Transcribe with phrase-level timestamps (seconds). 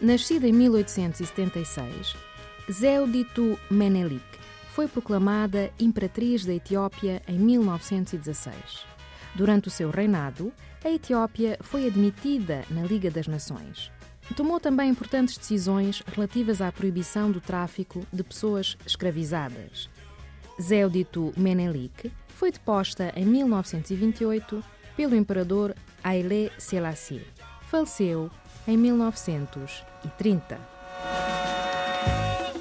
[0.00, 2.16] Nascida em 1876,
[2.72, 4.24] Zewditu Menelik
[4.72, 8.54] foi proclamada Imperatriz da Etiópia em 1916.
[9.34, 10.50] Durante o seu reinado,
[10.82, 13.92] a Etiópia foi admitida na Liga das Nações.
[14.34, 19.90] Tomou também importantes decisões relativas à proibição do tráfico de pessoas escravizadas.
[20.58, 24.64] Zewditu Menelik foi deposta em 1928
[24.96, 27.26] pelo imperador Haile Selassie.
[27.68, 28.30] Faleceu
[28.66, 30.58] em 1930.